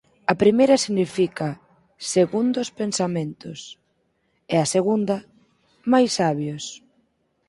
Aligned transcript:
A 0.31 0.35
primeira 0.41 0.81
significa 0.85 1.47
«segundos 2.15 2.67
pensamentos», 2.79 3.59
e 4.53 4.55
a 4.63 4.67
segunda, 4.75 5.17
«máis 5.91 6.11
sabios». 6.19 6.63